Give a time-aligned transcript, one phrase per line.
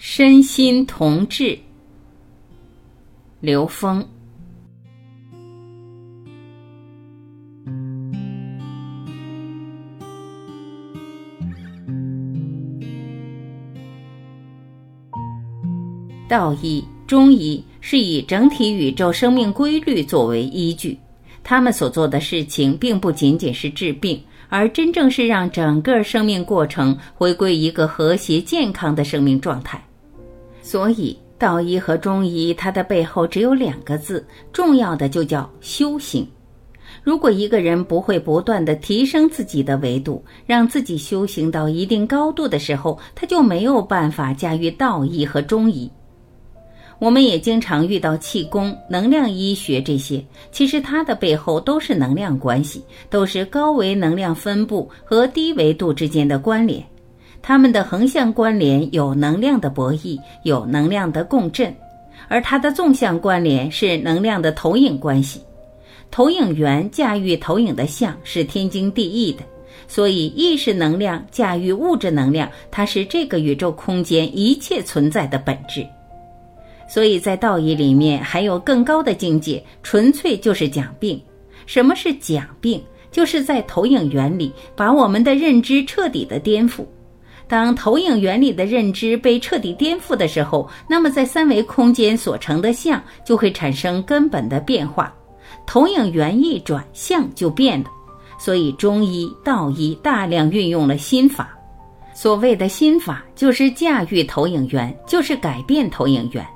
[0.00, 1.58] 身心同治。
[3.40, 4.06] 刘峰。
[16.28, 20.96] 道医、中医是以整体宇宙生命规律作为依据，
[21.42, 24.22] 他们所做的事情并不仅仅是治病。
[24.50, 29.78] 而真正是让整个生命过程回归一个和谐健康的生命状态，
[30.70, 34.22] 所以道医和中医它的背后只有两个字，
[34.52, 36.28] 重要的就叫修行。
[37.02, 45.90] 如果一个人不会不断的提升自己的维度，让自己修行到一定高度的时候，他就没有办法驾驭道医和中医。
[46.98, 50.22] 我们也经常遇到气功、能量医学这些，
[50.52, 56.84] 其实它的背后都是能量关系，都是高维能量分布和低维度之间的关联。
[57.42, 61.74] 它们的横向关联有能量的博弈，有能量的共振，
[62.28, 65.40] 而它的纵向关联是能量的投影关系。
[66.10, 69.42] 投影源驾驭投影的像是天经地义的，
[69.86, 75.86] 所以意识能量驾驭物质能量，它是这个宇宙空间一切存在的本质。
[76.88, 81.20] 所以在道义里面还有更高的境界，纯粹就是讲病。
[81.66, 82.82] 什么是讲病？
[83.10, 86.84] 就是在投影原理把我们的认知彻底的颠覆。
[87.48, 95.12] 当投影原理的认知被彻底颠覆的时候，那么在三维空间所成的像就会产生根本的变化。
[95.66, 97.90] 投影源一转，相就变了。
[98.38, 101.48] 所以中医、道医大量运用了心法。
[102.14, 106.46] 所谓的心法，就是驾驭投影源，就是改变投影源。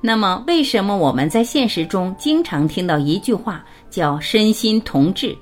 [0.00, 5.36] 那么，为什么我们在现实中经常听到一句话叫“身心同治”？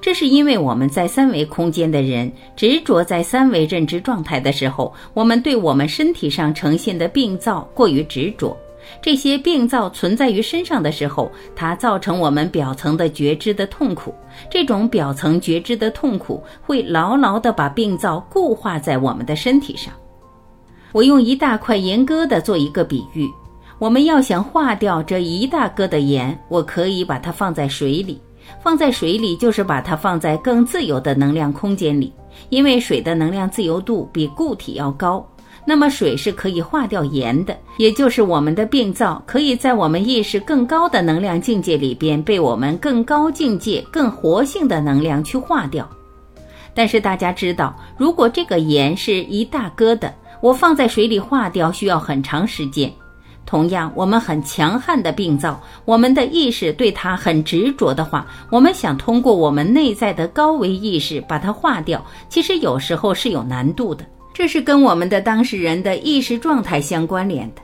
[0.00, 8.56] 这是因为我们在三维空间的人执着在三维认知状态的时候，我们对我们身体上呈现的病灶过于执着。
[9.02, 14.14] 这些病灶存在于身上的时候，它造成我们表层的觉知的痛苦。
[14.50, 19.92] 这种表层觉知的痛苦会牢牢地把病灶固化在我们的身体上。
[20.92, 23.28] 我用一大块盐疙瘩做一个比喻。
[23.78, 28.20] 我们要想化掉这一大疙瘩盐，我可以把它放在水里，
[28.62, 32.12] 放在水里就是把它放在更自由的能量空间里，
[32.48, 35.26] 因为水的能量自由度比固体要高。
[35.64, 45.86] 那么水是可以化掉盐的，也就是我们的病灶可以在我们意识更高的能量境界里边被我们更高境界、更活性的能量去化掉。
[46.72, 50.10] 但是大家知道，如果这个盐是一大疙瘩，
[50.40, 52.90] 我放在水里化掉需要很长时间。
[53.48, 64.04] 同样，我们很强悍的病灶，我们的意识对它很执着的话，我们想通过我们内在的高维意识把它化掉，其实有时候是有难度的。
[64.34, 67.62] 这是跟我们的当事人的意识状态相关联的。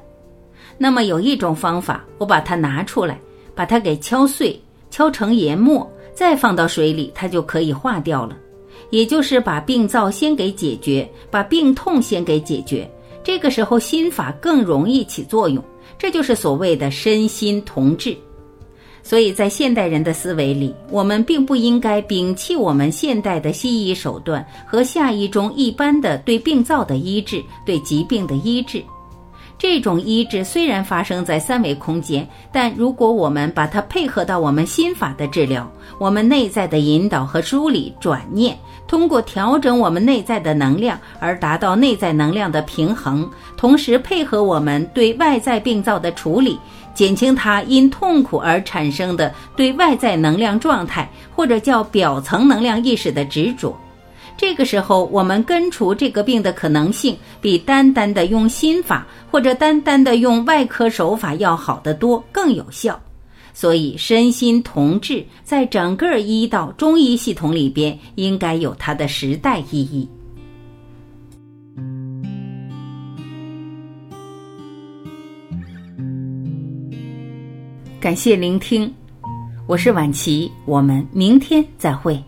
[0.79, 3.21] 那么有一种方法，我把它拿出来，
[3.55, 4.59] 把它给敲碎，
[4.91, 8.35] 敲成研末，再放到水里，它就可以化掉了。
[8.89, 12.91] 也就是把病灶先给解决，把病痛先给解决，
[13.23, 15.63] 这个时候心法更容易起作用。
[15.99, 18.17] 这就是所谓的身心同治，
[19.03, 28.83] 所以在现代人的思维里，我们并不应该摒弃我们现代的西医手段和下医中一般的对病灶的医治、对疾病的医治。
[29.59, 38.57] 这种医治虽然发生在三维空间，但如果我们把它配合到我们心法的治疗，我们内在的引导和梳理、转念。
[38.87, 46.59] 通过调整我们内在的能量而达到内在能量的平衡，同时配合我们对外在病灶的处理，
[46.93, 53.75] 减轻它因痛苦而产生的对外在能量状态或者叫表层能量意识的执着。
[54.37, 63.01] 这个时候，我们根除这个病的可能性，比单单的用心法或者单单的用外科手法要好得多，更有效。
[63.53, 70.09] 所以，身心同治，在整个医道中医系统里边，应该有它的时代意义。
[78.01, 78.93] 感谢聆听，
[79.67, 82.23] 我是晚琪，我们明天再会。